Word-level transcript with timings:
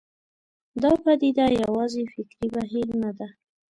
دا 0.83 0.91
پدیده 1.03 1.45
یوازې 1.63 2.03
فکري 2.13 2.47
بهیر 2.55 2.87
نه 3.01 3.11
ده. 3.17 3.27